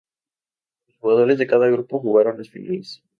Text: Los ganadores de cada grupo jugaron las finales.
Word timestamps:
Los 0.87 0.99
ganadores 0.99 1.37
de 1.37 1.45
cada 1.45 1.67
grupo 1.67 1.99
jugaron 1.99 2.39
las 2.39 2.49
finales. 2.49 3.03